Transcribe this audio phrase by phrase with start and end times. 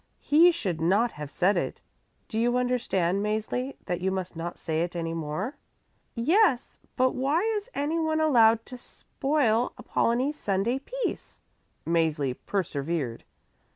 [0.19, 1.79] He should not have said it.
[2.27, 5.57] Do you understand, Mäzli, that you must not say it any more?"
[6.15, 11.39] "Yes, but why is anyone allowed to spoil Apollonie's Sunday peace?"
[11.85, 13.25] Mäzli persevered.